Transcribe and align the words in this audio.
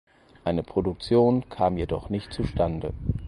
Eine 0.43 0.63
Produktion 0.63 1.47
kam 1.49 1.77
jedoch 1.77 2.09
nicht 2.09 2.33
zustande. 2.33 2.95